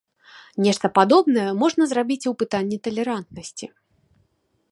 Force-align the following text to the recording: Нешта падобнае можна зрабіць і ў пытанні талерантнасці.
Нешта 0.67 0.89
падобнае 0.97 1.43
можна 1.65 1.83
зрабіць 1.91 2.19
і 2.25 2.29
ў 2.31 2.41
пытанні 2.41 2.77
талерантнасці. 2.87 3.65